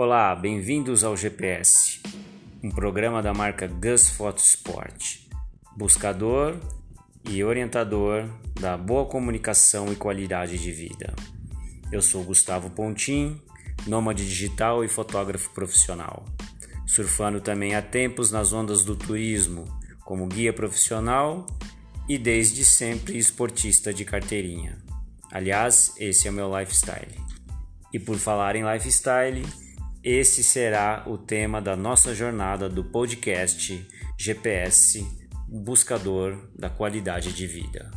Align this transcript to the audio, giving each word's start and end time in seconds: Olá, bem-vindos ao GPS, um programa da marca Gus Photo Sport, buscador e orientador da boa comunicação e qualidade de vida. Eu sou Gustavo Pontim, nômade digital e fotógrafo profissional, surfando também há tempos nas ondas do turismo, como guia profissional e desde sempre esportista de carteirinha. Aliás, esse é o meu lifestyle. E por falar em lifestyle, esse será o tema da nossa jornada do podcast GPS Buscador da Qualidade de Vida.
Olá, 0.00 0.32
bem-vindos 0.36 1.02
ao 1.02 1.16
GPS, 1.16 2.00
um 2.62 2.70
programa 2.70 3.20
da 3.20 3.34
marca 3.34 3.66
Gus 3.66 4.08
Photo 4.08 4.38
Sport, 4.38 5.22
buscador 5.76 6.56
e 7.28 7.42
orientador 7.42 8.30
da 8.60 8.76
boa 8.76 9.06
comunicação 9.06 9.92
e 9.92 9.96
qualidade 9.96 10.56
de 10.56 10.70
vida. 10.70 11.12
Eu 11.90 12.00
sou 12.00 12.22
Gustavo 12.22 12.70
Pontim, 12.70 13.42
nômade 13.88 14.24
digital 14.24 14.84
e 14.84 14.88
fotógrafo 14.88 15.50
profissional, 15.50 16.24
surfando 16.86 17.40
também 17.40 17.74
há 17.74 17.82
tempos 17.82 18.30
nas 18.30 18.52
ondas 18.52 18.84
do 18.84 18.94
turismo, 18.94 19.64
como 20.04 20.28
guia 20.28 20.52
profissional 20.52 21.44
e 22.08 22.16
desde 22.16 22.64
sempre 22.64 23.18
esportista 23.18 23.92
de 23.92 24.04
carteirinha. 24.04 24.78
Aliás, 25.32 25.92
esse 25.98 26.28
é 26.28 26.30
o 26.30 26.34
meu 26.34 26.56
lifestyle. 26.56 27.20
E 27.92 27.98
por 27.98 28.16
falar 28.16 28.54
em 28.54 28.62
lifestyle, 28.62 29.42
esse 30.02 30.44
será 30.44 31.04
o 31.06 31.18
tema 31.18 31.60
da 31.60 31.76
nossa 31.76 32.14
jornada 32.14 32.68
do 32.68 32.84
podcast 32.84 33.86
GPS 34.16 35.04
Buscador 35.48 36.50
da 36.56 36.70
Qualidade 36.70 37.32
de 37.32 37.46
Vida. 37.46 37.90